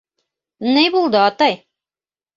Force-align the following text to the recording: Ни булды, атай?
Ни 0.77 0.85
булды, 0.95 1.21
атай? 1.27 1.59